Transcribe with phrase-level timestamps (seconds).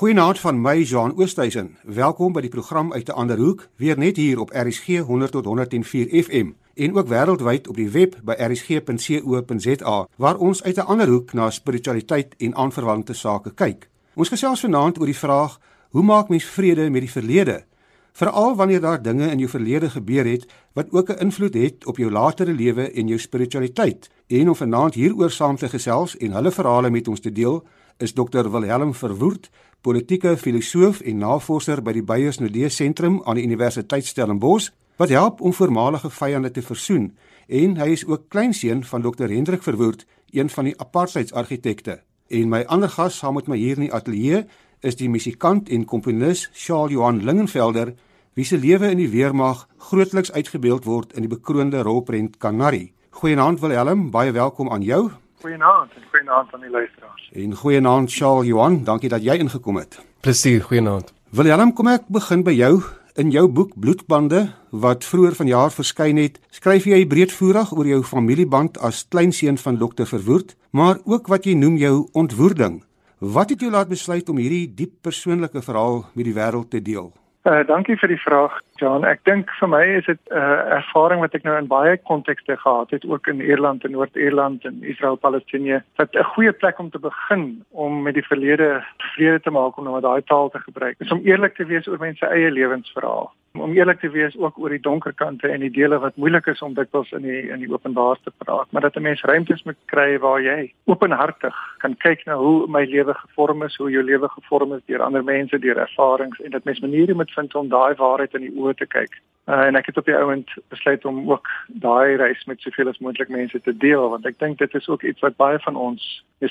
[0.00, 1.76] Goeienaand van my Jean Oosthuizen.
[1.82, 5.44] Welkom by die program uit 'n ander hoek, weer net hier op RSG 100 tot
[5.44, 11.08] 104 FM en ook wêreldwyd op die web by rsg.co.za waar ons uit 'n ander
[11.08, 13.88] hoek na spiritualiteit en aanverwante sake kyk.
[14.14, 15.60] Ons gesels vanaand oor die vraag:
[15.90, 17.64] Hoe maak mens vrede met die verlede?
[18.12, 21.96] Veral wanneer daar dinge in jou verlede gebeur het wat ook 'n invloed het op
[21.96, 24.10] jou latere lewe en jou spiritualiteit.
[24.26, 27.64] En om vanaand hieroor saam te gesels en hulle verhale met ons te deel,
[28.00, 29.50] is Dr Wilhelm Verwoerd,
[29.80, 34.68] politieke filosoof en navorser by die Beyers Nodee Sentrum aan die Universiteit Stellenbosch
[35.00, 37.14] wat help om voormalige vyande te versoen
[37.48, 42.02] en hy is ook kleinseun van Dr Hendrik Verwoerd, een van die apartheidsargitekte.
[42.28, 44.44] En my ander gas saam met my hier in die ateljee
[44.86, 47.94] is die musikant en komponis Charles Johan Lingenvelder
[48.36, 52.92] wie se lewe in die weermag grootliks uitgebeeld word in die bekroonde rolprent Canary.
[53.10, 55.08] Goeienaand Wilhelm, baie welkom aan jou.
[55.40, 57.30] Goeienaand en goeienaand aan die luisteraars.
[57.32, 59.96] En goeienaand Charles Johan, dankie dat jy ingekom het.
[60.20, 61.14] Plesier, goeienaand.
[61.30, 62.82] Willem, kom ek begin by jou.
[63.16, 68.76] In jou boek Bloedbande wat vroeër vanjaar verskyn het, skryf jy breedvoerig oor jou familieband
[68.84, 72.82] as kleinseun van dokter Verwoerd, maar ook wat jy noem jou ontwoording.
[73.18, 77.10] Wat het jou laat besluit om hierdie diep persoonlike verhaal met die wêreld te deel?
[77.48, 79.04] Uh dankie vir die vraag, John.
[79.08, 82.56] Ek dink vir my is dit 'n uh, ervaring wat ek nou in baie kontekste
[82.56, 85.80] gehad het, ook in Ierland en Noord-Ierland en Israel-Palestina.
[85.96, 88.84] Dit 'n goeie plek om te begin om met die verlede
[89.16, 90.96] vrede te maak om nou daai taal te gebruik.
[91.00, 94.70] Is om eerlik te wees oor mense eie lewensverhaal om eerlik te wees ook oor
[94.70, 97.70] die donker kante en die dele wat moeilik is om dikwels in die in die
[97.72, 102.26] openbaar te praat, maar dat 'n mens ruimtes moet kry waar jy openhartig kan kyk
[102.26, 105.78] na hoe my lewe gevorm is, hoe jou lewe gevorm is deur ander mense, deur
[105.78, 109.20] ervarings en dat mens maniere moet vind om daai waarheid in die oë te kyk.
[109.50, 111.48] Uh, en ek het op die ouend besluit om ook
[111.82, 115.02] daai reis met soveel as moontlik mense te deel want ek dink dit is ook
[115.02, 116.04] iets wat baie van ons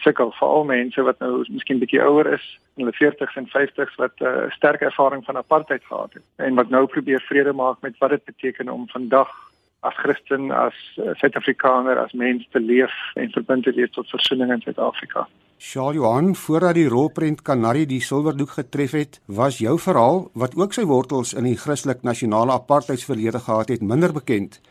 [0.03, 4.19] sukkel veral mense wat nou miskien bietjie ouer is in hulle 40s en 50s wat
[4.19, 7.97] 'n uh, sterk ervaring van apartheid gehad het en wat nou probeer vrede maak met
[8.03, 9.31] wat dit beteken om vandag
[9.79, 14.51] as Christen as uh, Suid-Afrikaner as mens te leef en verbind te wees tot versoening
[14.51, 15.27] in Suid-Afrika.
[15.61, 20.71] Charles Johan, voordat die rolprent Canary die silwerdoek getref het, was jou verhaal wat ook
[20.71, 24.61] sy wortels in die Christelik nasionale apartheidsverlede gehad het, minder bekend.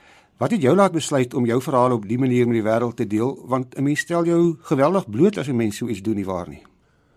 [0.41, 3.07] Wat het jou laat besluit om jou verhaal op die manier met die wêreld te
[3.07, 3.37] deel?
[3.45, 6.49] Want 'n mens stel jou geweldig bloot as 'n mens so iets doen nie waar
[6.49, 6.63] nie.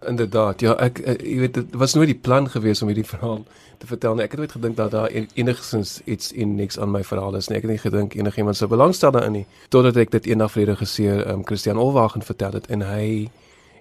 [0.08, 3.46] Inderdaad, ja, ek eh, jy weet dit was nooit die plan gewees om hierdie verhaal
[3.78, 4.24] te vertel nie.
[4.24, 7.58] Ek het nooit gedink dat daar enigstens iets in niks aan my verhaal is nie.
[7.58, 11.32] Ek het nie gedink enigiemand sou belangstel daarin nie totdat ek dit eendag vrede geseer
[11.32, 13.30] um, Christian Olwagen vertel het en hy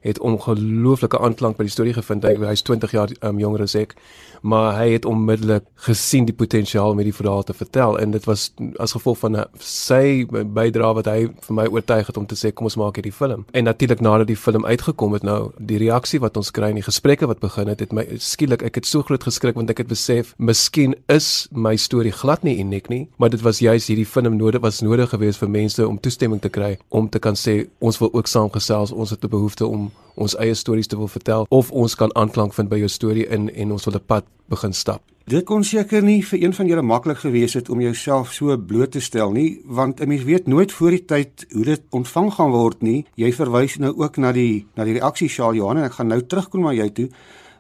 [0.01, 2.25] het ongelooflike aanklank by die storie gevind.
[2.25, 3.97] Hy hy's 20 jaar um, jonger as ek,
[4.41, 8.51] maar hy het onmiddellik gesien die potensiaal om hierdie verhaal te vertel en dit was
[8.79, 12.69] as gevolg van sy bydrae wat hy vir my oortuig het om te sê kom
[12.69, 13.45] ons maak hierdie film.
[13.53, 16.87] En natuurlik nadat die film uitgekom het nou, die reaksie wat ons kry in die
[16.87, 19.91] gesprekke wat begin het, het my skielik ek het so groot geskrik want ek het
[19.91, 24.37] besef miskien is my storie glad nie uniek nie, maar dit was juist hierdie film
[24.37, 27.99] nodig was nodig geweest vir mense om toestemming te kry om te kan sê ons
[28.01, 29.91] wil ook saamgesels, ons het 'n behoefte om
[30.21, 33.49] ons eie stories te wil vertel of ons kan aanklank vind by jou storie in
[33.51, 35.03] en ons wil 'n pad begin stap.
[35.31, 38.91] Dit kon seker nie vir een van julle maklik gewees het om jouself so bloot
[38.91, 42.51] te stel nie, want 'n mens weet nooit voor die tyd hoe dit ontvang gaan
[42.51, 43.07] word nie.
[43.15, 46.27] Jy verwys nou ook na die na die reaksie Shaal Johan en ek gaan nou
[46.27, 47.09] terugkom na jou toe.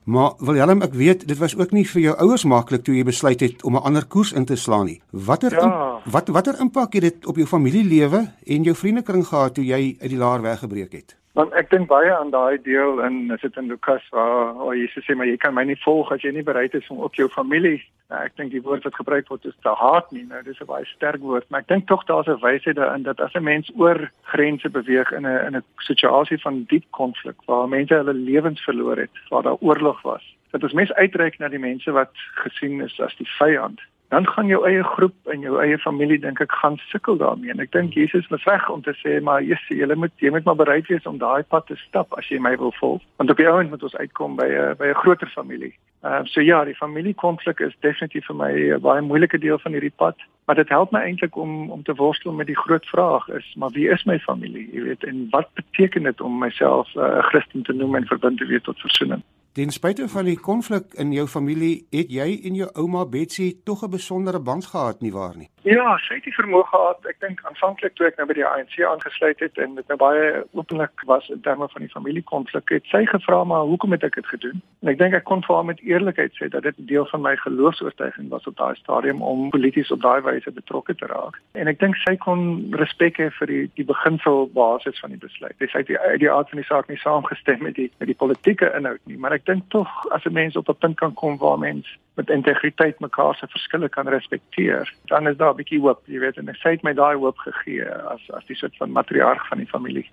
[0.04, 3.41] Maar Willem, ek weet dit was ook nie vir jou ouers maklik toe jy besluit
[3.41, 5.00] het om 'n ander koers in te slaan nie.
[5.10, 6.00] Watter ja.
[6.04, 10.10] wat watter impak het dit op jou familielewe en jou vriendekring gehad toe jy uit
[10.10, 11.19] die laar weggebreek het?
[11.38, 15.04] Want ek dink baie aan daai deel in is dit in Lukas waar waar Jesus
[15.06, 17.28] sê maar jy kan my nie volg as jy nie bereid is om op jou
[17.30, 17.78] familie.
[18.10, 20.24] Nou, ek dink die woord wat gebruik word is te haat nie.
[20.26, 23.20] Nou dis 'n baie sterk woord, maar ek dink tog daar's 'n wysheid daarin dat
[23.20, 27.68] as 'n mens oor grense beweeg in 'n in 'n situasie van diep konflik waar
[27.68, 31.62] mense hulle lewens verloor het, waar daar oorlog was, dat ons mens uitreik na die
[31.62, 32.10] mense wat
[32.42, 33.80] gesien is as die vyand
[34.10, 37.53] dan gaan jou eie groep en jou eie familie dink ek gaan sukkel daarmee.
[37.54, 40.48] En ek dink Jesus was reg om te sê maar Jesus, jy moet jy moet
[40.48, 43.04] maar bereid wees om daai pad te stap as jy my wil volg.
[43.22, 45.75] Want op die ouend moet ons uitkom by 'n by 'n groter familie.
[46.03, 49.72] Ehm uh, so ja, die familiekonflik is definitief vir my 'n baie moeilike deel van
[49.72, 50.16] hierdie pad,
[50.47, 53.71] maar dit help my eintlik om om te worstel met die groot vraag is, maar
[53.71, 54.68] wie is my familie?
[54.72, 58.06] Jy weet, en wat beteken dit om myself eh, 'n uh, Christen te noem en
[58.06, 59.22] verbind te wees tot versoening?
[59.52, 63.82] Ten spyte van die konflik in jou familie, het jy en jou ouma Betsy tog
[63.82, 65.48] 'n besondere band gehad nie waar nie?
[65.62, 67.03] Ja, sy het die vermoë gehad.
[67.10, 70.30] Ek dink aanvanklik toe ek nou by die ANC aangesluit het en dit nou baie
[70.57, 74.30] openlik was in terme van die familiekonflik, het sy gevra maar hoekom het ek dit
[74.33, 74.62] gedoen?
[74.80, 77.21] En ek dink ek kon vir haar met eerlikheid sê dat dit 'n deel van
[77.27, 81.36] my geloofs-oortuiging was op daai stadium om polities op daai wyse betrokke te raak.
[81.53, 85.56] En ek dink sy kon respek hê vir die die beginsel basis van die besluit.
[85.59, 88.72] Sy het uit die aard van die saak nie saamgestem met die met die politieke
[88.77, 91.59] inhoud nie, maar ek dink tog as 'n mens op 'n punt kan kom waar
[91.59, 96.18] mens met integriteit mekaar se verskille kan respekteer, dan is daar 'n bietjie hoop, jy
[96.20, 99.58] weet, en sy het my daai hoop gegee as as die soort van matriarg van
[99.58, 100.06] die familie.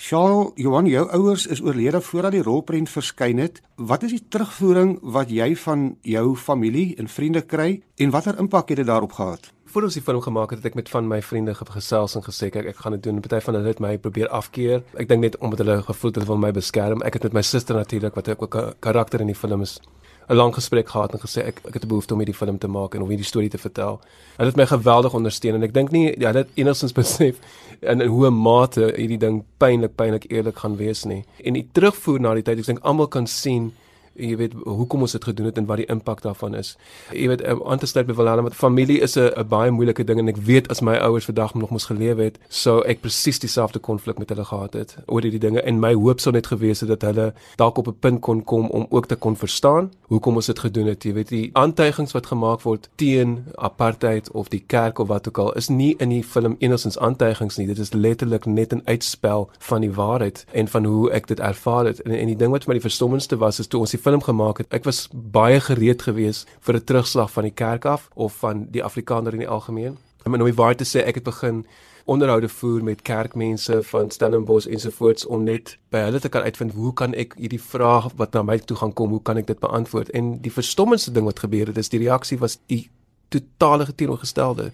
[0.00, 3.56] Charles, Johan, jou ouers is oorlede voordat die rolprent verskyn het.
[3.74, 8.68] Wat is die terugvoering wat jy van jou familie en vriende kry en watter impak
[8.68, 9.50] het dit daarop gehad?
[9.66, 12.46] Voor ons die film gemaak het, het ek met van my vriende gesels en gesê
[12.54, 13.18] kyk, ek gaan dit doen.
[13.20, 14.86] Party van hulle het my probeer afkeer.
[14.94, 17.02] Ek dink net omdat hulle gevoel het hulle wil my beskerm.
[17.02, 19.80] Ek het met my suster natuurlik wat ook 'n karakter in die film is
[20.28, 22.68] 'n lang gesprek gehad en gesê ek ek het 'n behoefte om hierdie film te
[22.68, 24.00] maak en om hierdie storie te vertel.
[24.36, 27.36] Hulle het my geweldig ondersteun en ek dink nie ja, hulle het enigstens besef
[27.80, 31.24] in, in hoe mate hierdie ding pynlik pynlik eerlik gaan wees nie.
[31.44, 33.72] En die terugvoer na die tyd, ek dink almal kan sien
[34.18, 36.76] jy weet hoekom ons dit gedoen het en wat die impak daarvan is.
[37.12, 40.18] Jy weet um, aan te sluit by Willem met familie is 'n baie moeilike ding
[40.18, 43.78] en ek weet as my ouers vandag nog moes geleef het, sou ek presies dieselfde
[43.78, 46.88] konflik met hulle gehad het oor hierdie dinge en my hoop sou net gewees het
[46.88, 50.46] dat hulle dalk op 'n punt kon kom om ook te kon verstaan hoekom ons
[50.46, 51.04] dit gedoen het.
[51.04, 55.38] Jy weet die aantuigings wat gemaak word teen apartheid of die kerk of wat ook
[55.38, 57.66] al is nie in die film enigstens aantuigings nie.
[57.66, 61.84] Dit is letterlik net 'n uitspel van die waarheid en van hoe ek dit ervaar
[61.84, 62.02] het.
[62.02, 64.22] En, en die ding wat vir my die verstommendste was is toe ons die film
[64.22, 64.72] gemaak het.
[64.72, 68.84] Ek was baie gereed geweest vir 'n terugslag van die kerk af of van die
[68.84, 69.98] Afrikaner in die algemeen.
[70.24, 71.66] Om nou waar te sê ek het begin
[72.04, 76.92] onderhoude voer met kerkmense van Stellenbosch ensovoorts om net by hulle te kan uitvind hoe
[76.92, 80.10] kan ek hierdie vraag wat na my toe gaan kom, hoe kan ek dit beantwoord?
[80.10, 82.90] En die verstommendste ding wat gebeur het is die reaksie was die
[83.28, 84.72] totale teenoorgestelde.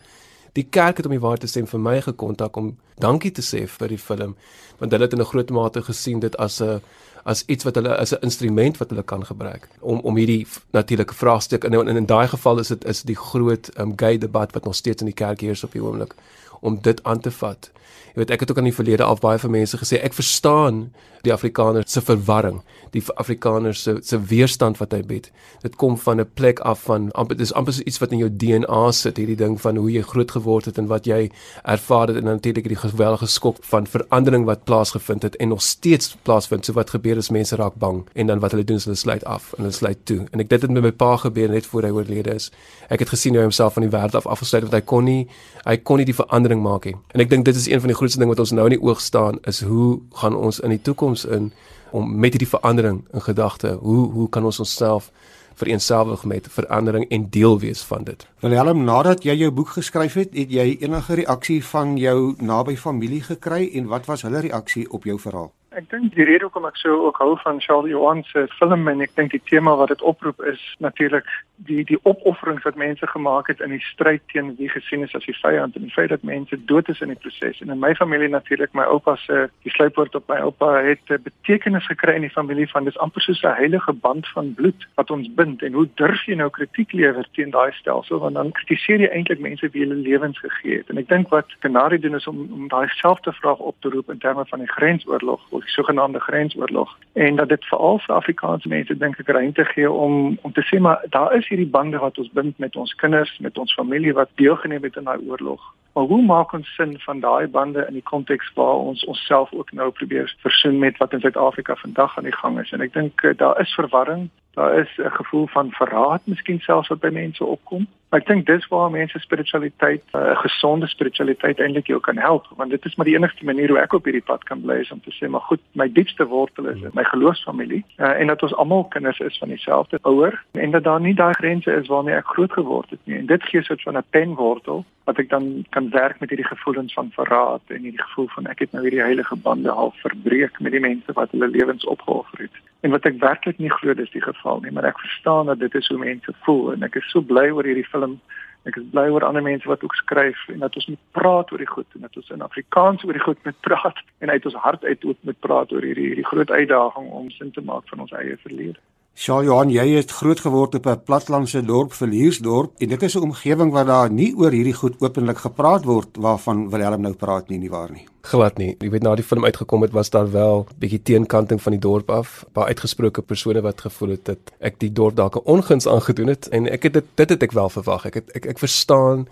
[0.52, 3.66] Die kerk het om die waar te sê vir my gekontak om dankie te sê
[3.66, 4.36] vir die film
[4.78, 6.80] want hulle het in 'n groot mate gesien dit as 'n
[7.24, 11.14] as iets wat hulle as 'n instrument wat hulle kan gebruik om om hierdie natuurlike
[11.14, 14.64] vraagstuk in, in, in daai geval is dit is die groot um, gay debat wat
[14.64, 16.14] nog steeds in die kerk heers op die oomblik
[16.64, 17.70] om dit aan te vat.
[18.14, 20.88] Jy weet ek het ook aan die verlede af baie van mense gesê ek verstaan
[21.24, 22.60] die Afrikaner se verwarring,
[22.92, 25.30] die Afrikaner se se weerstand wat hy bied.
[25.62, 28.92] Dit kom van 'n plek af van amper dis amper iets wat in jou DNA
[28.92, 31.30] sit, hierdie ding van hoe jy groot geword het en wat jy
[31.64, 36.16] ervaar het en natuurlik die geweldige skok van verandering wat plaasgevind het en nog steeds
[36.22, 36.64] plaasvind.
[36.64, 39.24] So wat gebeur is mense raak bang en dan wat hulle doen is hulle sluit
[39.24, 40.26] af en hulle sluit toe.
[40.30, 42.52] En ek dit het met my pa gebeur net voor hy oorlede is.
[42.88, 45.28] Ek het gesien hoe hy homself van die wêreld af afgesluit want hy kon nie
[45.64, 46.96] hy kon nie die verandering maak nie.
[47.14, 48.82] En ek dink dit is een van die grootste ding wat ons nou in die
[48.82, 51.52] oog staan is hoe gaan ons in die toekoms in
[51.94, 55.10] om met hierdie verandering in gedagte, hoe hoe kan ons onsself
[55.54, 58.26] vereenselwig met verandering en deel wees van dit.
[58.40, 63.22] Willem, nadat jy jou boek geskryf het, het jy enige reaksie van jou naby familie
[63.22, 65.52] gekry en wat was hulle reaksie op jou verhaal?
[65.74, 69.00] Ek dink die rede hoekom ek so ook hou van Charles Johan se film en
[69.02, 71.26] ek dink die tema wat dit oproep is natuurlik
[71.66, 75.26] die die opofferings wat mense gemaak het in die stryd teen wie gesien is as
[75.26, 77.58] die vyand en die feit dat mense dood is in die proses.
[77.62, 81.22] En in my familie natuurlik my oupa se die sluipwoord op my oupa het 'n
[81.26, 85.10] betekenis gekry in die familie van dis amper soos 'n heilige band van bloed wat
[85.10, 89.00] ons bind en hoe durf jy nou kritiek lewer teen daai stelsel want dan kritiseer
[89.00, 90.90] jy eintlik mense wie hulle lewens gegee het.
[90.90, 94.10] En ek dink wat Kenari doen is om om daai selfde vraag op te roep
[94.10, 98.96] in terme van die grensoorlog die sogenaamde grensoorlog en dat dit veral vir Afrikaanse mense
[98.96, 102.30] dink ek ruimte gee om om te sê maar daar is hierdie bande wat ons
[102.32, 105.74] bind met ons kinders, met ons familie wat deelgeneem het aan daai oorlog.
[105.94, 109.72] Maar hoe maak ons sin van daai bande in die konteks waar ons onsself ook
[109.72, 112.72] nou probeer versoen met wat in Suid-Afrika vandag aan die gang is?
[112.72, 116.88] En ek dink eh, daar is verwarring, daar is 'n gevoel van verraad miskien selfs
[116.88, 117.86] wat by mense opkom.
[118.10, 122.46] Ek dink dis waar mense spiritualiteit, eh, 'n uh, gesonde spiritualiteit eintlik jou kan help,
[122.56, 124.90] want dit is maar die enigste manier hoe ek op hierdie pad kan bly is
[124.90, 128.54] om te sê maar goed, my diepste wortel is my geloofsfamilie uh, en dat ons
[128.54, 132.26] almal kinders is van dieselfde ouer en dat daar nie daai grense is waarmee ek
[132.26, 133.18] groot geword het nie.
[133.18, 136.92] En dit gee soort van 'n penwortel wat ek dan kan werk met hierdie gevoelens
[136.92, 140.72] van verraad en hierdie gevoel van ek het nou hierdie heilige bande half verbreek met
[140.72, 142.56] die mense wat hulle lewens opgeoffer het.
[142.80, 145.74] En wat ek werklik nie glo dis die geval nie, maar ek verstaan dat dit
[145.74, 148.16] is hoe mense voel en ek is so bly oor hierdie film.
[148.64, 151.60] Ek is bly oor ander mense wat ook skryf en dat ons moet praat oor
[151.60, 154.60] die goed en dat ons in Afrikaans oor die goed moet praat en uit ons
[154.64, 158.06] hart uit ook moet praat oor hierdie hierdie groot uitdaging om sin te maak van
[158.06, 158.80] ons eie verlede.
[159.14, 163.22] Sjoe Johan, jy het groot geword op 'n platlandse dorp, Verliersdorp, en dit is 'n
[163.22, 167.58] omgewing waar daar nie oor hierdie goed openlik gepraat word waarvan Willem nou praat nie,
[167.58, 168.06] nie waar nie.
[168.22, 168.76] Glad nie.
[168.80, 172.10] Jy weet na die film uitgekom het, was daar wel bietjie teenkanting van die dorp
[172.10, 176.28] af, baie uitgesproke persone wat gevoel het dat ek die dorp dalk 'n onguns aangedoen
[176.28, 178.06] het en ek het dit dit het ek wel verwag.
[178.06, 179.28] Ek het ek ek verstaan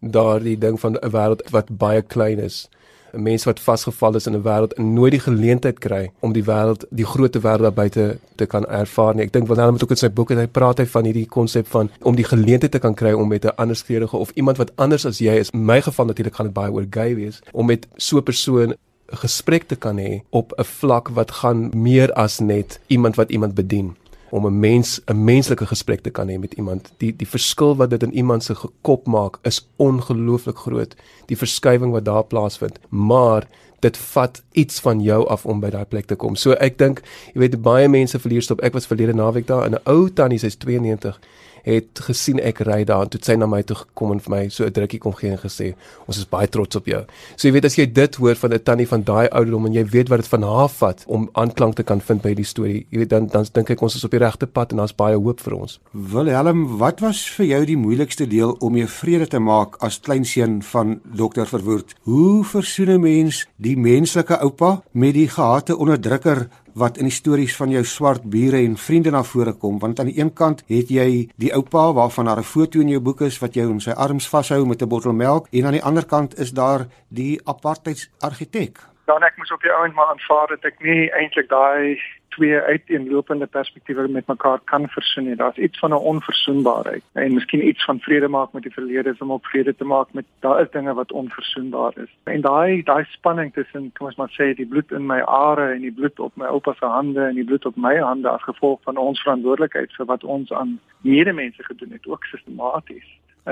[0.00, 2.68] daardie ding van 'n wêreld wat baie klein is.
[3.14, 6.44] 'n Mens wat vasgevall is in 'n wêreld en nooit die geleentheid kry om die
[6.44, 9.24] wêreld, die groot wêreld daar buite te kan ervaar nie.
[9.24, 11.66] Ek dink hy met ook in sy boek en hy praat hy van hierdie konsep
[11.66, 14.72] van om die geleentheid te kan kry om met 'n ander skreeuige of iemand wat
[14.76, 15.50] anders as jy is.
[15.50, 18.74] In my geval natuurlik gaan dit baie oor gay wees om met so 'n persoon
[19.06, 23.54] gesprek te kan hê op 'n vlak wat gaan meer as net iemand wat iemand
[23.54, 23.96] bedien
[24.30, 26.92] om 'n mens 'n menslike gesprek te kan hê met iemand.
[26.96, 30.94] Die die verskil wat dit in iemand se kop maak is ongelooflik groot.
[31.26, 33.48] Die verskywing wat daar plaasvind, maar
[33.80, 36.36] dit vat iets van jou af om by daai plek te kom.
[36.36, 37.02] So ek dink,
[37.34, 38.60] jy weet baie mense verlier stop.
[38.60, 41.20] Ek was verlede naweek daar in 'n ou tannie, sy's 92
[41.64, 44.42] het gesien ek ry daar en toe sy na my toe gekom en vir my
[44.48, 45.74] so 'n drukkie kom gee en gesê
[46.06, 47.04] ons is baie trots op jou.
[47.36, 49.84] So jy weet as jy dit hoor van 'n tannie van daai ouderdom en jy
[49.84, 52.86] weet wat dit van haar vat om aanklank te kan vind by die storie.
[52.90, 55.16] Jy weet dan dan dink ek ons is op die regte pad en daar's baie
[55.16, 55.80] hoop vir ons.
[55.92, 60.62] Wilhelm, wat was vir jou die moeilikste deel om jou vrede te maak as kleinseun
[60.62, 61.94] van dokter Verwoerd?
[62.02, 67.56] Hoe versoen 'n mens die menslike oupa met die gehate onderdrukker wat in die stories
[67.56, 70.90] van jou swart bure en vriende na vore kom want aan die een kant het
[70.90, 73.90] jy die oupa waarvan daar 'n foto in jou boek is wat jou in sy
[73.90, 78.10] arms vashou met 'n bottel melk en aan die ander kant is daar die apartheids
[78.20, 78.78] argitek.
[79.06, 82.00] Dan ek moes op die ouend maar aanvaar dat ek nie eintlik daai
[82.34, 85.36] twee uiteenlopende perspektiewe met mekaar kan versoen nie.
[85.36, 89.30] Daar's iets van 'n onverzoenbaarheid en miskien iets van vrede maak met die verlede om
[89.30, 92.10] op vrede te maak met daar is dinge wat onverzoenbaar is.
[92.24, 95.80] En daai daai spanning tussen kom ons maar sê die bloed in my are en
[95.80, 98.80] die bloed op my oupa se hande en die bloed op my hande as gevolg
[98.82, 103.08] van ons verantwoordelikheid vir wat ons aan medemense gedoen het, ook sistematies.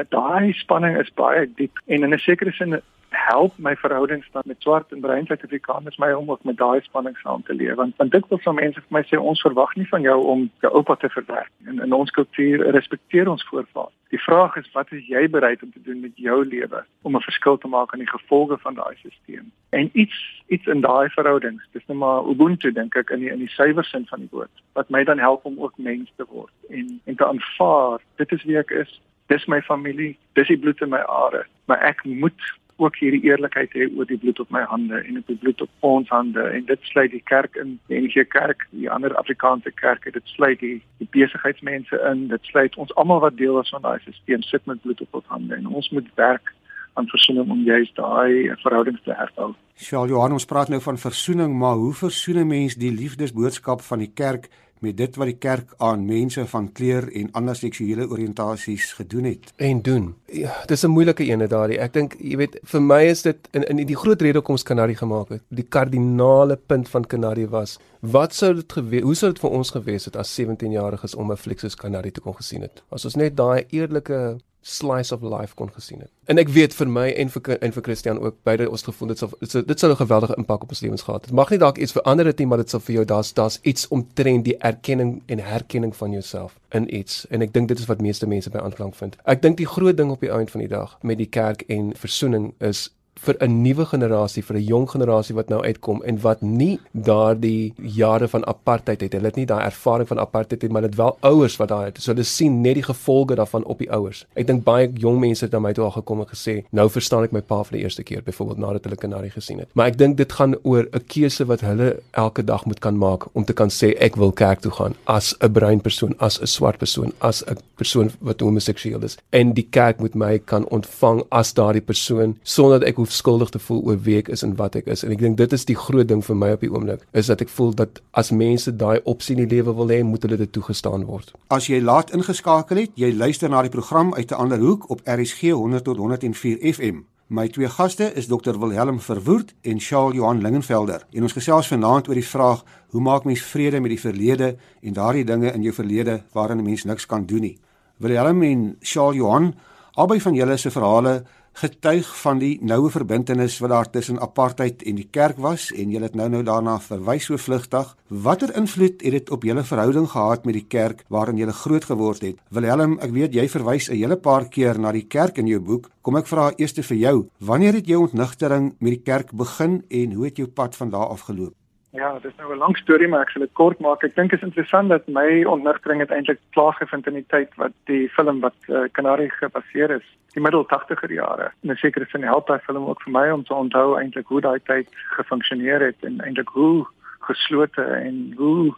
[0.09, 2.81] Daai spanning is baie diep en in 'n sekere sin
[3.29, 7.17] help my verhoudings dan met swart en bruin Suid-Afrikaners my om ook met daai spanning
[7.23, 10.03] saam te leef want dit wil soms mense vir my sê ons verwag nie van
[10.07, 13.95] jou om jou oupa te verwerk en in ons kultuur respekteer ons voorvaders.
[14.13, 17.27] Die vraag is wat is jy bereid om te doen met jou lewe om 'n
[17.29, 19.47] verskil te maak aan die gevolge van daai stelsel?
[19.71, 23.39] En iets iets in daai verhoudings, dis net maar ubuntu dink ek in die in
[23.39, 26.53] die suiwer sin van die woord wat my dan help om ook mens te word
[26.69, 29.01] en en te aanvaar dit is wie ek is.
[29.27, 32.43] Dis my familie, dis die bloed in my are, maar ek moet
[32.77, 35.71] ook hierdie eerlikheid hê oor die bloed op my hande en op die bloed op
[35.81, 36.43] ons hande.
[36.43, 40.61] En dit sluit die kerk in die NG Kerk die ander Afrikaanse kerke dit sluit
[40.61, 42.29] die, die besigheidsmense in.
[42.29, 45.31] Dit sluit ons almal wat deel is van daai stelsel sit met bloed op ons
[45.35, 45.55] hande.
[45.55, 46.55] En ons moet werk
[46.95, 49.55] aan versoening om juist daai verhoudings te herstel.
[49.81, 53.99] Sjoe, Johan, ons praat nou van versoening, maar hoe versoen 'n mens die liefdesboodskap van
[53.99, 54.49] die kerk
[54.83, 59.53] met dit wat die kerk aan mense van kleur en ander seksuele oriëntasies gedoen het
[59.57, 60.15] en doen.
[60.27, 61.79] Ja, dis 'n moeilike ene daardie.
[61.79, 64.63] Ek dink jy weet vir my is dit in in die groot rede kom ons
[64.63, 65.43] Kanarie gemaak het.
[65.49, 69.71] Die kardinale punt van Kanarie was wat sou dit gewees hoe sou dit vir ons
[69.71, 72.83] gewees het as 17-jariges om 'n Flixus Kanarie te kon gesien het.
[72.91, 76.11] As ons net daai eerlike slice of life kon gesien het.
[76.31, 79.19] En ek weet vir my en vir en vir Christian ook beide ons gevoel dit
[79.19, 81.23] sal dit sal 'n geweldige impak op ons lewens gehad.
[81.23, 83.59] Dit mag nie dalk iets verander het nie, maar dit sal vir jou daar's daar's
[83.63, 87.27] iets omtrent die erkenning en herkenning van jouself in iets.
[87.31, 89.17] En ek dink dit is wat meeste mense by aanklank vind.
[89.25, 91.93] Ek dink die groot ding op die einde van die dag met die kerk en
[91.97, 92.91] versoening is
[93.23, 97.73] vir 'n nuwe generasie, vir 'n jong generasie wat nou uitkom en wat nie daardie
[97.77, 99.13] jare van apartheid het.
[99.13, 102.03] Hulle het nie daai ervaring van apartheid het, maar dit wel ouers wat daar het.
[102.03, 104.27] So hulle sien net die gevolge daarvan op die ouers.
[104.35, 107.25] Ek dink baie jong mense het na my toe al gekom en gesê, "Nou verstaan
[107.25, 109.69] ek my pa vir die eerste keer," byvoorbeeld nadat hulle kanarie gesien het.
[109.75, 113.27] Maar ek dink dit gaan oor 'n keuse wat hulle elke dag moet kan maak
[113.33, 116.47] om te kan sê ek wil kerk toe gaan as 'n bruin persoon, as 'n
[116.47, 119.17] swart persoon, as 'n persoon wat homoseksueel is.
[119.31, 123.51] En die kerk moet my kan ontvang as daardie persoon sonder dat ek hoef skuldig
[123.51, 125.05] te voel oor wie ek is en wat ek is.
[125.05, 127.41] En ek dink dit is die groot ding vir my op die oomblik, is dat
[127.45, 130.53] ek voel dat as mense daai opsie in die lewe wil hê, moet hulle dit
[130.53, 131.33] toegestaan word.
[131.49, 135.01] As jy laat ingeskakel het, jy luister na die program uit 'n ander hoek op
[135.05, 137.05] RSG 100 tot 104 FM.
[137.33, 141.07] My twee gaste is Dr Wilhelm Verwoerd en Charles Johan Lingenvelder.
[141.13, 144.93] En ons gesels vanaand oor die vraag: Hoe maak mens vrede met die verlede en
[144.93, 147.59] daardie dinge in jou verlede waarin 'n mens niks kan doen nie?
[147.97, 149.55] Wilhelm en Charles Johan,
[149.95, 154.97] albei van julle se verhale getuig van die noue verbintenis wat daar tussen apartheid en
[154.99, 157.95] die kerk was en jy het nou nou daarna verwys so vlugtig.
[158.09, 162.23] Watter invloed het dit op julle verhouding gehad met die kerk waarin jy groot geword
[162.23, 162.41] het?
[162.51, 165.91] Wilhelm, ek weet jy verwys 'n hele paar keer na die kerk in jou boek.
[166.03, 170.13] Kom ek vra eers vir jou, wanneer het jou ontnigtering met die kerk begin en
[170.13, 171.62] hoe het jou pad van daar af geloop?
[171.95, 174.03] Ja, dit is nou 'n lang storie, maar ek sal dit kort maak.
[174.03, 178.09] Ek dink dit is interessant dat my ontnigtering eintlik plaasgevind in die tyd wat die
[178.09, 181.53] film wat uh, Canary gebaseer is, die middel 80er jare.
[181.63, 184.41] En 'n sekere sin help daai film ook vir my om te onthou eintlik hoe
[184.41, 186.87] daai tyd gefunksioneer het en eintlik hoe
[187.21, 188.75] geslote en hoe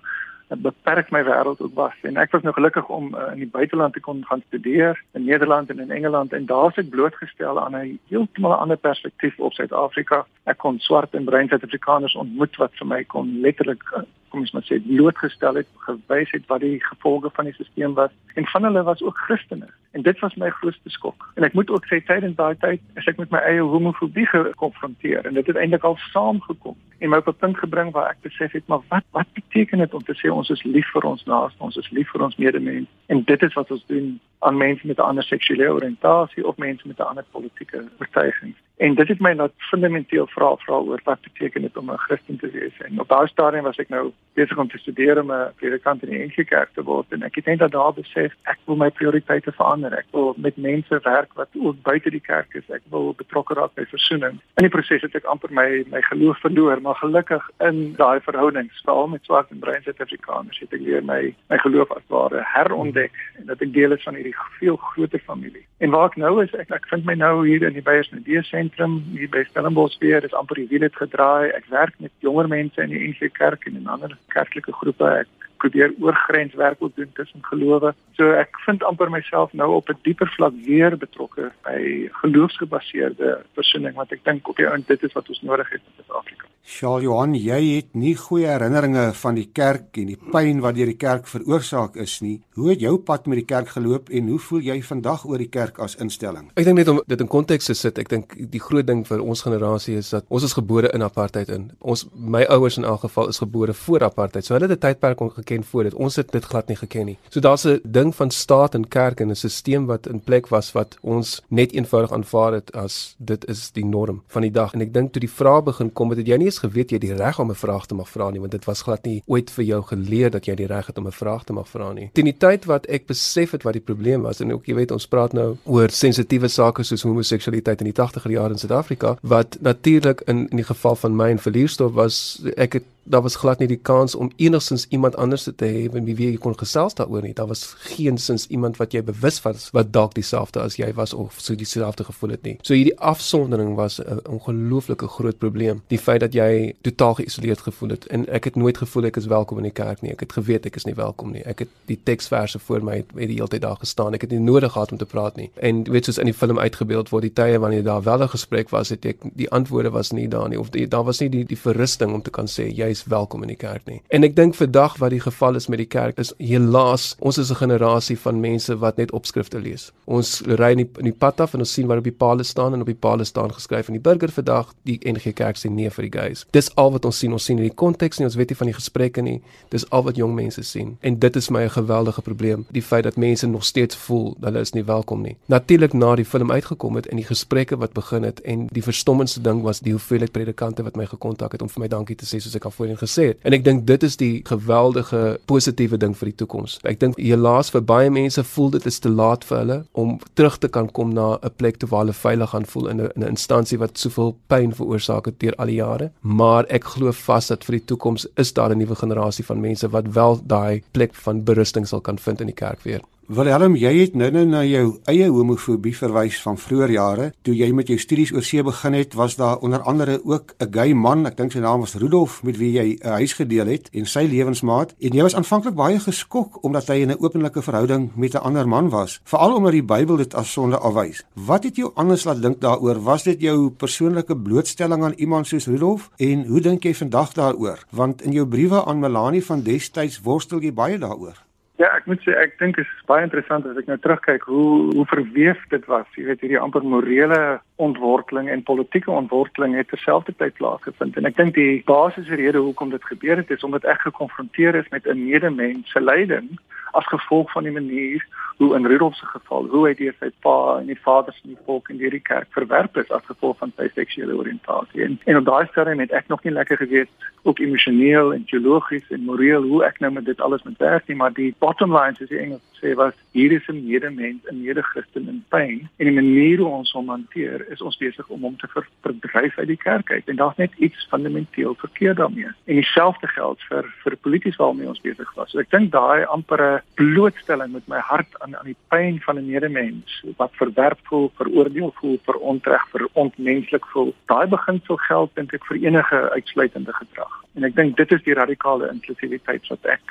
[0.48, 3.92] beperk my wêreld ook was en ek was nou gelukkig om uh, in die buiteland
[3.92, 7.76] te kon gaan studeer in Nederland en in Engeland en daar is ek blootgestel aan
[7.76, 10.26] 'n heeltemal ander perspektief op Suid-Afrika.
[10.44, 14.02] Ek kon swart en bruin Suid-Afrikaners ontmoet wat vir my kon letterlik uh,
[14.34, 18.10] kom ons maar sê blootgestel het, gewys het wat die gevolge van die stelsel was
[18.34, 19.68] en van hulle was ook Christene.
[19.94, 21.28] En dit was my grootste skok.
[21.38, 25.28] En ek moet ook sê tydens daai tyd as ek met my eie homofobie gekonfronteer
[25.28, 28.52] en dit het eintlik al saamgekom en my op 'n punt gebring waar ek besef
[28.58, 31.62] het maar wat wat beteken dit om te sê ons is lief vir ons naaste,
[31.62, 34.98] ons is lief vir ons medemens en dit is wat ons doen aan mense met
[34.98, 38.54] 'n ander seksuele oriëntasie of mense met 'n ander politieke oortuiging.
[38.76, 42.38] En dit het my laat fundamenteel vra vra oor wat beteken dit om 'n Christen
[42.38, 42.76] te wees.
[42.78, 46.10] En op daardie stadium was ek nou besig om te studeer om 'n predikant in
[46.10, 49.52] die NG Kerk te word en ek het net daar besef ek wil my prioriteite
[49.52, 49.92] verander.
[49.92, 52.70] Ek wil met mense werk wat ook buite die kerk is.
[52.70, 54.40] Ek wil betrokke raak by versoening.
[54.56, 58.82] In die proses het ek amper my my geloof verloor, maar gelukkig in daai verhoudings,
[58.84, 63.12] veral met swart en bruin Suid-Afrikaners, het ek weer my my geloof as ware herontdek
[63.38, 65.66] en dat ek deel is van hierdie veel groter familie.
[65.78, 69.02] En waar ek nou is, ek ek vind my nou hier in die Beyersnodie sentrum
[69.12, 71.52] hier by Stellenbosch weer, dis amper die wiel het gedraai.
[71.52, 75.10] Ek werk met jonger mense in die NG Kerk en in ander kerklike groepe.
[75.24, 77.94] Ek probeer oorgrenswerk ook doen tussen gelowe.
[78.18, 83.94] So ek vind amper myself nou op 'n dieper vlak weer betrokke by geloofsgebaseerde versoening
[83.94, 86.46] wat ek dink op die ount dit is wat ons nodig het in Suid-Afrika.
[86.64, 90.88] Charles Johan, jy het nie goeie herinneringe van die kerk en die pyn wat deur
[90.88, 92.38] die kerk veroorsaak is nie.
[92.56, 95.50] Hoe het jou pad met die kerk geloop en hoe voel jy vandag oor die
[95.52, 96.48] kerk as instelling?
[96.56, 99.20] Ek dink net om dit in konteks te sit, ek dink die groot ding vir
[99.20, 101.70] ons generasie is dat ons is gebore in apartheid in.
[101.80, 104.48] Ons my ouers in elk geval is gebore voor apartheid.
[104.48, 105.94] So hulle het 'n tydperk ongeken geken voor dit.
[105.94, 107.18] Ons het dit glad nie geken nie.
[107.28, 110.72] So daar's 'n ding van staat en kerk en 'n stelsel wat in plek was
[110.72, 114.72] wat ons net eenvoudig aanvaar het as dit is die norm van die dag.
[114.72, 117.06] En ek dink toe die vrae begin kom, het jy nie eens geweet jy het
[117.06, 119.50] die reg om 'n vraag te mag vra nie, want dit was glad nie ooit
[119.50, 122.10] vir jou geleer dat jy die reg het om 'n vraag te mag vra nie.
[122.12, 124.90] Teen die tyd wat ek besef het wat die probleem was en ook jy weet
[124.90, 129.56] ons praat nou oor sensitiewe sake soos homoseksualiteit in die 80er jare in Suid-Afrika wat
[129.60, 133.58] natuurlik in in die geval van my en verlierstof was ek het daar was glad
[133.58, 137.22] nie die kans om enigstens iemand anders te hê wie wie jy kon gesels daaroor
[137.22, 137.34] nie.
[137.34, 141.36] Daar was geensins iemand wat jy bewus was wat dalk dieselfde as jy was of
[141.38, 142.56] so dieselfde gevoel het nie.
[142.62, 145.82] So hierdie afsondering was 'n ongelooflike groot probleem.
[145.88, 149.26] Die feit dat jy totaal geïsoleerd gevoel het en ek het nooit gevoel ek is
[149.26, 150.12] welkom in die kerk nie.
[150.12, 151.42] Ek het geweet ek is nie welkom nie.
[151.42, 154.14] Ek het die teksverse voor my het, het die hele tyd daar gestaan.
[154.14, 155.50] Ek het nie nodig gehad om te praat nie.
[155.54, 158.70] En weet soos in die film uitgebeeld word die tye wanneer daar wel 'n gesprek
[158.70, 161.44] was, het ek die antwoorde was nie daar nie of die, daar was nie die
[161.44, 164.00] die verrusting om te kan sê jy is welkom in die kerk nie.
[164.14, 167.50] En ek dink vandag wat die geval is met die kerk is helaas ons is
[167.50, 169.90] 'n generasie van mense wat net opskrifte lees.
[170.04, 172.44] Ons ry in die, in die pad af en ons sien wat op die palle
[172.44, 175.70] staan en op die palle staan geskryf in die burger vandag die NG Kerk sê
[175.70, 176.46] nee vir die gays.
[176.50, 177.32] Dis al wat ons sien.
[177.32, 179.40] Ons sien in die konteks nie, ons weet nie van die gesprekke nie.
[179.70, 180.96] Dis al wat jong mense sien.
[181.00, 184.60] En dit is my 'n geweldige probleem, die feit dat mense nog steeds voel hulle
[184.60, 185.36] is nie welkom nie.
[185.46, 189.40] Natuurlik na die film uitgekom het en die gesprekke wat begin het en die verstommendste
[189.40, 192.40] ding was die hoeveelheid predikante wat my gekontak het om vir my dankie te sê
[192.40, 193.38] soos ek al voorheen gesê het.
[193.42, 196.78] En ek dink dit is die geweldige positiewe ding vir die toekoms.
[196.84, 200.58] Ek dink helaas vir baie mense voel dit is te laat vir hulle om terug
[200.58, 203.22] te kan kom na 'n plek toe waar hulle veilig gaan voel in 'n in
[203.22, 206.10] 'n instansie wat soveel pyn veroorsaak het deur al die jare.
[206.20, 209.88] Maar ek glo vas dat vir die toekoms is daar 'n nuwe generasie van mense
[209.88, 213.00] wat wel daai plek van berusting sal kan vind in die kerk weer.
[213.24, 217.28] Willem, jy het nou nou na jou eie homofobie verwys van vroeë jare.
[217.40, 220.68] Toe jy met jou studies oor see begin het, was daar onder andere ook 'n
[220.70, 223.88] gay man, ek dink sy naam was Rudolf, met wie jy 'n huis gedeel het
[223.94, 224.94] en sy lewensmaat.
[225.00, 228.68] En jy was aanvanklik baie geskok omdat hy in 'n openlike verhouding met 'n ander
[228.68, 231.24] man was, veral omdat die Bybel dit as sonde afwys.
[231.32, 233.02] Wat het jou anders laat dink daaroor?
[233.02, 236.10] Was dit jou persoonlike blootstelling aan iemand soos Rudolf?
[236.16, 237.86] En hoe dink jy vandag daaroor?
[237.90, 241.44] Want in jou briewe aan Melanie van destyds worstel jy baie daaroor.
[241.82, 244.94] Ja, ek moet sê ek dink dit is baie interessant as ek nou terugkyk hoe
[244.94, 246.06] hoe verweef dit was.
[246.14, 247.40] Jy weet hierdie amper morele
[247.82, 253.10] ontworteling en politieke ontworteling het terselfdertyd plaasgevind en ek dink die basiese rede hoekom dit
[253.10, 256.54] gebeur het is omdat ek gekonfronteer is met 'n medemens se lyding
[256.94, 258.24] as gevolg van die manier
[258.56, 261.62] hoe in Rudolf se geval hoe hy deur sy pa en die vaders in die
[261.66, 265.02] volk en deur die kerk verwerp is as gevolg van sy seksuele oriëntasie.
[265.06, 267.10] En, en op daai stadium het ek nog nie lekker geweet
[267.44, 271.18] ook emosioneel en teologies en moreel hoe ek nou met dit alles moet werk nie,
[271.18, 275.28] maar die bottom line soos die Engels sê was hier is 'n medemens, 'n medechristen
[275.28, 278.68] in pyn en die manier hoe ons hom hanteer is ons besig om hom te
[278.68, 282.50] ver, verdryf uit die kerk uit en daar's net iets fundamenteel verkeerd daarmee.
[282.64, 285.50] En dieselfde geld vir vir polities waarmee ons besig was.
[285.50, 289.46] So ek dink daai ampere blootstelling met my hart aan aan die pyn van 'n
[289.46, 294.14] medemens wat verwerp voel, veroordeel voel, verontreg, verontmenslik voel.
[294.26, 297.42] Daai beginsel geld dink ek vir enige uitsluitende gedrag.
[297.54, 300.02] En ek dink dit is die radikale inklusiwiteit wat ek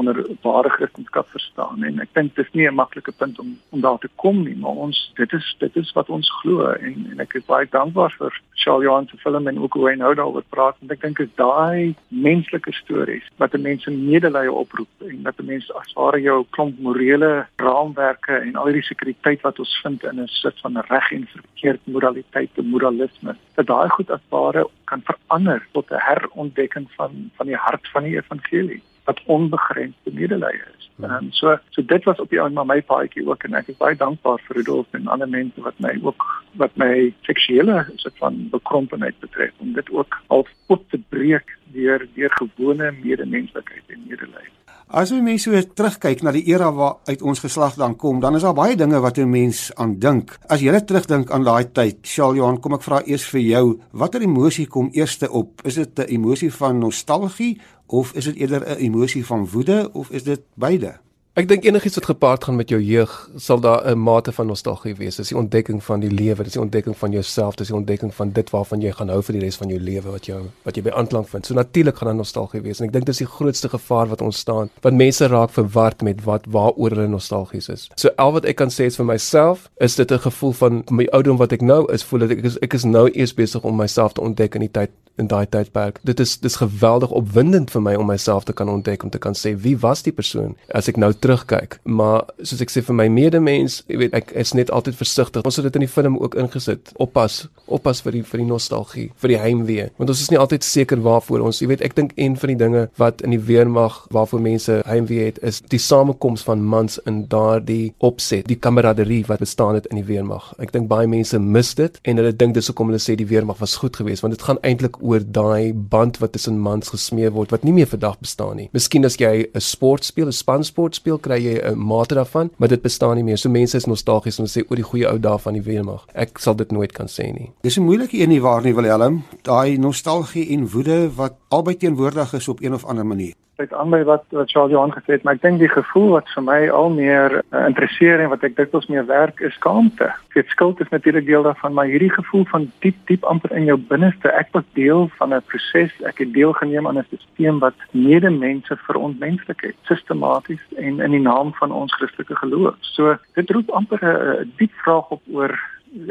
[0.00, 1.84] onder ware Christendom verstaan.
[1.88, 4.78] En ek dink dis nie 'n maklike punt om om daar te kom nie maar
[4.86, 6.72] ons dit is dit is wat ons glo.
[6.72, 9.94] En en ek is baie dankbaar vir Charles Johan se film en ook hoe hy
[9.96, 14.52] nou daaroor praat en ek dink is daai menslike stories wat 'n mens in medelee
[14.52, 19.40] oproep en dat 'n mens as ware jou klomp morele raamwerke en al die sekuriteit
[19.40, 23.88] wat ons vind in 'n sit van reg en verkeerd moraliteit en moralisme dat daai
[23.88, 28.82] goed as ware kan verander tot 'n herontdekking van van die hart van die evangelie
[29.04, 30.90] wat onbegrensde medelee is.
[31.00, 33.80] En um, so so dit was op die ou my paadjie ook en ek is
[33.80, 36.26] baie dankbaar vir Rudolf en ander mense wat my ook
[36.62, 36.92] wat my
[37.28, 42.92] seksuele soort van bekrompenheid betref om dit ook al op te breek deur deur gewone
[43.02, 44.48] medemenslikheid en medelee.
[44.90, 48.34] As jy mense so terugkyk na die era waar uit ons geslag dan kom, dan
[48.34, 50.34] is daar baie dinge wat 'n mens aan dink.
[50.48, 54.20] As jy net terugdink aan daai tyd, Shaljohan, kom ek vra eers vir jou, watter
[54.20, 55.62] emosie kom eerste op?
[55.64, 60.10] Is dit 'n emosie van nostalgie of is dit eerder 'n emosie van woede of
[60.10, 61.00] is dit beide?
[61.38, 64.94] Ek dink enigiets wat gepaard gaan met jou jeug, sal daar 'n mate van nostalgie
[64.96, 65.16] wees.
[65.16, 68.32] Dis die ontdekking van die lewe, dis die ontdekking van jouself, dis die ontdekking van
[68.32, 70.82] dit waarvan jy gaan hou vir die res van jou lewe wat jou wat jy
[70.82, 71.46] by aanklank vind.
[71.46, 74.38] So natuurlik gaan daar nostalgie wees en ek dink dis die grootste gevaar wat ons
[74.38, 77.88] staan, want mense raak verward met wat waaroor hulle nostalgies is.
[77.94, 81.06] So al wat ek kan sê is vir myself, is dit 'n gevoel van my
[81.12, 83.76] ouderdom wat ek nou is, voel dat ek is ek is nou eers besig om
[83.76, 84.90] myself te ontdek in die tyd
[85.20, 86.00] in daai tydperk.
[86.02, 89.36] Dit is dis geweldig opwindend vir my om myself te kan ontdek om te kan
[89.36, 91.78] sê wie was die persoon as ek nou terugkyk.
[91.84, 95.44] Maar soos ek sê vir my medemens, jy weet ek is net altyd versigtig.
[95.44, 96.92] Ons het dit in die film ook ingesit.
[97.02, 99.88] Oppas, oppas vir die vir die nostalgie, vir die heimwee.
[100.00, 102.58] Want ons is nie altyd seker waarvoor ons, jy weet ek dink een van die
[102.60, 107.24] dinge wat in die weermag waarvoor mense heimwee het is die samekoms van mans in
[107.30, 110.50] daardie opset, die kameraderie wat bestaan het in die weermag.
[110.62, 113.60] Ek dink baie mense mis dit en hulle dink dis hoekom hulle sê die weermag
[113.62, 117.54] was goed geweest want dit gaan eintlik oor daai band wat tussen mans gesmee word
[117.54, 118.68] wat nie meer vandag bestaan nie.
[118.76, 122.68] Miskien as jy 'n sport speel, 'n spansport speel, kry jy 'n mate daarvan, maar
[122.68, 123.38] dit bestaan nie meer.
[123.38, 126.06] So mense is nostalgies en sê oor die goeie ou dae van die weermag.
[126.14, 127.52] Ek sal dit nooit kan sê nie.
[127.62, 129.22] Dis 'n moeilike een nie waar nie Willem.
[129.42, 133.90] Daai nostalgie en woede wat albei teenwoordig is op een of ander manier sluit aan
[133.92, 136.60] by wat wat Charles Johan gesê het, maar ek dink die gevoel wat vir my
[136.72, 140.08] al meer uh, interesseer en wat ek dikwels meer werk is skaamte.
[140.32, 143.76] Dit skuld is natuurlik deel daarvan, maar hierdie gevoel van diep diep amper in jou
[143.90, 148.76] binneste, ek was deel van 'n proses, ek het deelgeneem aan 'n stelsel wat medemense
[148.86, 152.76] verontmenslik het, sistematies en in die naam van ons Christelike geloof.
[152.80, 155.52] So dit roep amper 'n diep vraag op oor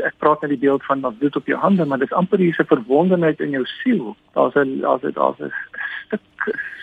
[0.03, 2.67] ek praat net die beeld van wat dit op jou hande, maar dis amper hierdie
[2.67, 4.15] verwondenheid in jou siel.
[4.33, 5.53] Daar's 'n daar's 'n daar's 'n
[6.07, 6.21] stuk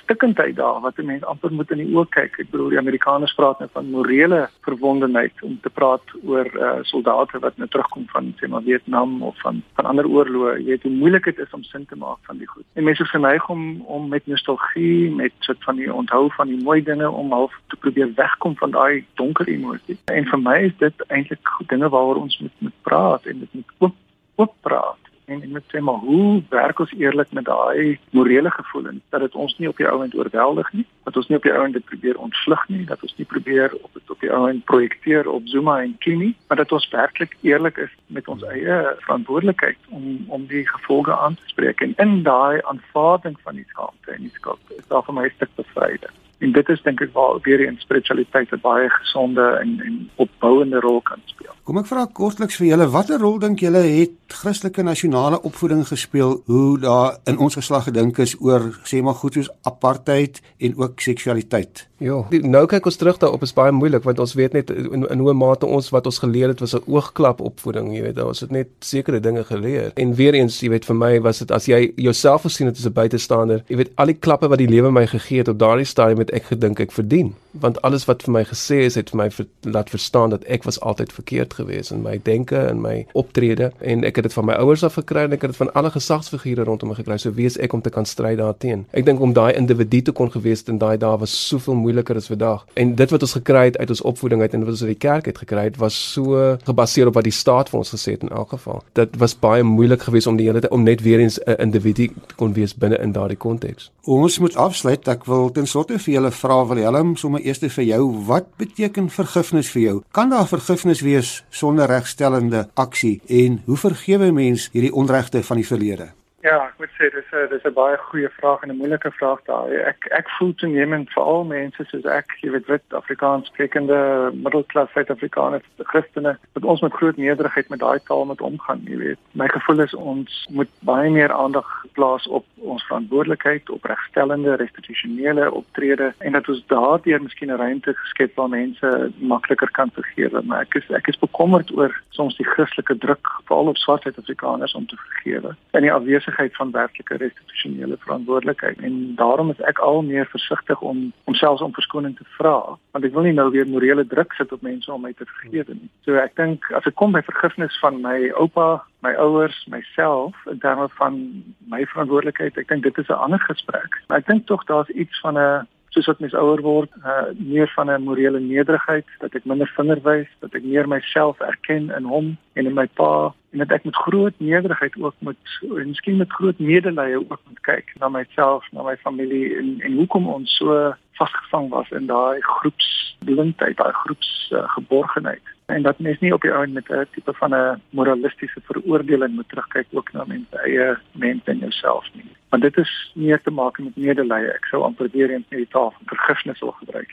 [0.06, 2.38] stikkendheid daar wat 'n mens amper moet in die oë kyk.
[2.38, 7.38] Ek bedoel die Amerikaners praat net van morele verwondenheid om te praat oor uh, soldate
[7.38, 10.58] wat nou terugkom van sê maar Vietnam of van van ander oorloë.
[10.58, 12.64] Jy weet hoe moeilik dit is om sin te maak van die goed.
[12.72, 16.82] En mense verneig om om met nostalgie, met soort van die onthou van die mooi
[16.82, 19.98] dinge om half te probeer wegkom van daai donker emosies.
[20.04, 23.76] En vir my is dit eintlik dinge waaroor ons moet moet praat en dit moet
[23.78, 24.02] oop
[24.36, 29.02] oop praat en ek moet sê maar hoe werk ons eerlik met daai morele gevoelens
[29.14, 31.74] dat dit ons nie op die ouend oorweldig nie dat ons nie op die ouend
[31.78, 35.48] dit probeer ontvlug nie dat ons nie probeer op dit op die ouend projekteer op
[35.50, 40.06] Zuma en Kini maar dat ons werklik eerlik is met ons eie verantwoordelikheid om
[40.38, 41.80] om die gevolge aan te spreek.
[41.80, 45.36] En in daai aanvaarding van die skaamte en die skuld is daar vir my 'n
[45.36, 49.80] stuk bevryding en dit is dink ek waar weer die spiritualiteit 'n baie gesonde en
[49.86, 51.52] en opbouende rol kan speel.
[51.64, 56.42] Kom ek vra kortliks vir julle watter rol dink julle het Christelike nasionale opvoeding gespeel
[56.46, 61.00] hoe daar in ons geslag gedink is oor sê maar goed soos apartheid en ook
[61.00, 61.88] seksualiteit?
[61.98, 65.18] Ja, nou kyk ons terug daarop is baie moeilik want ons weet net in, in
[65.18, 68.50] hoe mate ons wat ons geleer het was 'n oogklap opvoeding, jy weet, ons het
[68.50, 69.90] net sekere dinge geleer.
[69.94, 72.86] En weer eens, jy weet, vir my was dit as jy jouself gesien het as
[72.86, 75.84] 'n buitestander, jy weet, al die klappe wat die lewe my gegee het op daardie
[75.84, 79.20] stadium het ek gedink ek verdien, want alles wat vir my gesê is het vir
[79.22, 83.06] my ver, laat verstaan dat ek was altyd verkeerd geweest in my denke en my
[83.12, 85.72] optrede en ek het dit van my ouers af gekry en ek het dit van
[85.72, 87.18] alle gesagsfigure rondom my gekry.
[87.18, 88.86] So wie is ek om te kan stry daarteenoor?
[88.96, 92.16] Ek dink om daai individu te kon gewees het in daai dae was soveel moeiliker
[92.16, 92.66] as vandag.
[92.74, 95.02] En dit wat ons gekry het uit ons opvoeding uit en wat ons uit die
[95.08, 98.26] kerk het gekry het, was so gebaseer op wat die staat vir ons gesê het
[98.26, 98.82] in elk geval.
[98.98, 102.08] Dit was baie moeilik geweest om die hele tyd om net weer eens 'n individu
[102.26, 103.90] te kon wees binne in daardie konteks.
[104.04, 105.08] Ons moet afsluit.
[105.08, 109.70] Ek wil ten slotte vir julle vra Willem, sommer eers vir jou, wat beteken vergifnis
[109.70, 109.96] vir jou?
[110.12, 115.66] Kan daar vergifnis wees sonder regstellende aksie en hoe vergewe mens hierdie onregte van die
[115.66, 116.12] verlede?
[116.46, 119.40] Ja, ek moet sê dis 'n dis 'n baie goeie vraag en 'n moeilike vraag
[119.50, 119.82] daai.
[119.92, 124.90] Ek ek voel toenemend vir al mense soos ek, jy weet wit Afrikaans sprekende middelklas
[124.92, 129.18] Suid-Afrikaners, Christene, dat ons met groot nederigheid met daai taal moet omgaan, jy weet.
[129.32, 135.50] My gevoel is ons moet baie meer aandag plaas op ons verantwoordelikheid, op regstellende, restitusionele
[135.52, 140.42] optrede en dat ons daardeur miskien 'n ruimte geskep waar mense makliker kan vergewe.
[140.42, 144.74] Maar ek is ek is bekommerd oor soms die Christelike druk veral op swart Suid-Afrikaners
[144.74, 145.56] om te vergewe.
[145.70, 145.92] En die
[146.36, 151.72] onafhanklikheid van werklike restitusionele verantwoordelikheid en daarom is ek al meer versigtig om homself om
[151.72, 155.02] verskoning te vra want ek wil nie nou weer morele druk sit op mense om
[155.02, 155.90] my te vergewe nie.
[156.04, 160.58] So ek dink as ek kom by vergifnis van my oupa, my ouers, myself in
[160.58, 164.00] terme van my verantwoordelikheid, ek dink dit is 'n ander gesprek.
[164.08, 167.70] Maar ek dink tog daar's iets van 'n soos wat mens ouer word, uh, meer
[167.74, 172.04] van 'n morele nederigheid, dat ek minder vinger wys, dat ek meer myself erken in
[172.04, 176.16] hom en in my pa en dat ek met groot nederigheid ook moet en miskien
[176.16, 180.56] met groot medelee ook moet kyk na myself, na my familie en en hoekom ons
[180.56, 185.44] so vasgevang was in daai groepsblindheid, daai groepsgeborgenheid.
[185.44, 189.34] Uh, en dat mens nie op die ouen met 'n tipe van 'n moralistiese veroordeling
[189.34, 192.35] moet terugkyk ook na mense eie mens en jouself nie.
[192.56, 194.46] Want dit is meer te maak met medelee.
[194.48, 197.10] Ek sou amper weer eens net die taal van vergifnis wil gebruik.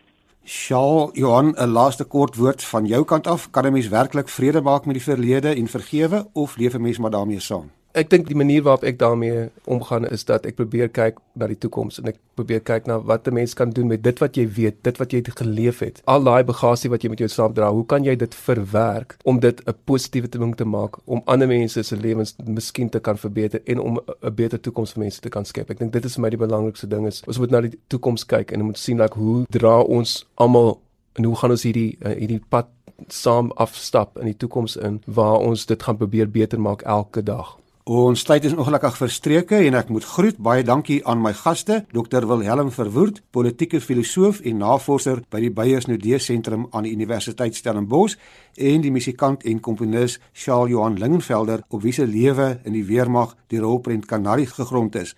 [0.48, 3.50] Shaal Johan, 'n laaste kort woord van jou kant af.
[3.52, 6.98] Kan 'n mens werklik vrede maak met die verlede en vergewe of leef 'n mens
[6.98, 7.72] maar daarmee saam?
[7.94, 11.58] Ek dink die manier waarop ek daarmee omgaan is dat ek probeer kyk na die
[11.62, 14.48] toekoms en ek probeer kyk na wat 'n mens kan doen met dit wat jy
[14.50, 16.02] weet, dit wat jy geleef het.
[16.06, 19.62] Al daai bagasie wat jy met jou saamdra, hoe kan jy dit verwerk om dit
[19.68, 23.80] 'n positiewe ding te maak om ander mense se lewens miskien te kan verbeter en
[23.80, 25.70] om 'n beter toekoms vir mense te kan skep.
[25.70, 28.26] Ek dink dit is vir my die belangrikste ding is ons moet na die toekoms
[28.26, 30.82] kyk en moet sien like hoe dra ons almal
[31.14, 32.68] en hoe gaan ons hierdie uh, hierdie pad
[33.08, 37.63] saam afstap in die toekoms in waar ons dit gaan probeer beter maak elke dag.
[37.84, 42.24] Ons tyd is ongelukkig verstreke en ek moet groet baie dankie aan my gaste, Dr
[42.30, 48.16] Wilhelm Verwoerd, politieke filosoof en navorser by die Beyers Nudee Sentrum aan die Universiteit Stellenbosch
[48.56, 53.36] en die musikant en komponis Charles Johan Lingenvelder op wie se lewe in die weermag
[53.52, 55.12] die rolprent Kanarie gegrond is.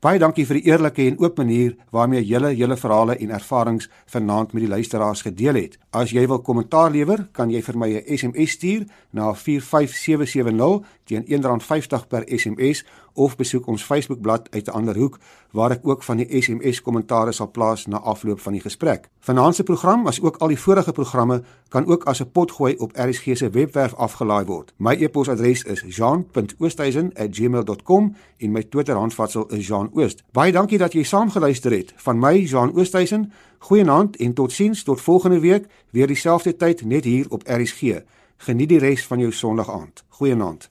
[0.00, 4.54] Baie dankie vir die eerlike en oop manier waarmee julle julle verhale en ervarings vanaand
[4.56, 5.74] met die luisteraars gedeel het.
[5.92, 10.80] As jy wil kommentaar lewer, kan jy vir my 'n SMS stuur na 45770
[11.10, 15.18] teen R1.50 per SMS of besoek ons Facebookblad uit 'n ander hoek
[15.50, 19.08] waar ek ook van die SMS kommentaare sal plaas na afloop van die gesprek.
[19.18, 22.96] Vanaand se program, as ook al die vorige programme, kan ook as 'n potgooi op
[22.96, 24.72] RSG se webwerf afgelaai word.
[24.76, 30.22] My e-posadres is jean.oosthuizen@gmail.com en my Twitter-handvatsel is jeanoost.
[30.32, 31.92] Baie dankie dat jy saamgeluister het.
[31.96, 37.26] Van my, Jean Oosthuizen, goeienaand en totsiens tot volgende week, weer dieselfde tyd net hier
[37.28, 37.82] op RSG.
[38.36, 40.04] Geniet die res van jou Sondag aand.
[40.08, 40.70] Goeienaand.